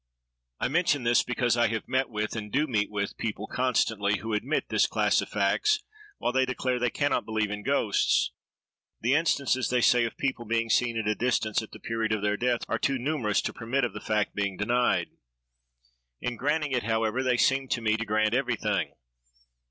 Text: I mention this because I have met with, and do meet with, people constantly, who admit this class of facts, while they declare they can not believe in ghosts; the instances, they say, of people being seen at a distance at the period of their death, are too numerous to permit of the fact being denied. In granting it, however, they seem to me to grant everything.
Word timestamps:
I 0.59 0.67
mention 0.67 1.03
this 1.03 1.21
because 1.21 1.55
I 1.55 1.67
have 1.67 1.87
met 1.87 2.09
with, 2.09 2.35
and 2.35 2.51
do 2.51 2.65
meet 2.65 2.89
with, 2.89 3.15
people 3.19 3.45
constantly, 3.45 4.17
who 4.17 4.33
admit 4.33 4.69
this 4.69 4.87
class 4.87 5.21
of 5.21 5.29
facts, 5.29 5.83
while 6.17 6.31
they 6.31 6.43
declare 6.43 6.79
they 6.79 6.89
can 6.89 7.11
not 7.11 7.23
believe 7.23 7.51
in 7.51 7.61
ghosts; 7.61 8.31
the 8.99 9.13
instances, 9.13 9.69
they 9.69 9.79
say, 9.79 10.05
of 10.05 10.17
people 10.17 10.43
being 10.45 10.71
seen 10.71 10.97
at 10.97 11.07
a 11.07 11.13
distance 11.13 11.61
at 11.61 11.69
the 11.69 11.79
period 11.79 12.13
of 12.13 12.23
their 12.23 12.35
death, 12.35 12.61
are 12.67 12.79
too 12.79 12.97
numerous 12.97 13.41
to 13.43 13.53
permit 13.53 13.83
of 13.83 13.93
the 13.93 14.01
fact 14.01 14.33
being 14.33 14.57
denied. 14.57 15.11
In 16.19 16.35
granting 16.35 16.71
it, 16.71 16.81
however, 16.81 17.21
they 17.21 17.37
seem 17.37 17.67
to 17.67 17.79
me 17.81 17.95
to 17.95 18.03
grant 18.03 18.33
everything. 18.33 18.95